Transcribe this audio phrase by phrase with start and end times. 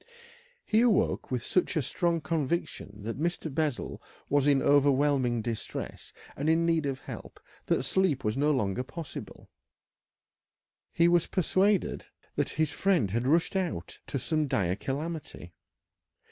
[0.65, 3.53] He awoke with such a strong conviction that Mr.
[3.53, 9.47] Bessel was in overwhelming distress and need of help that sleep was no longer possible.
[10.91, 15.53] He was persuaded that his friend had rushed out to some dire calamity.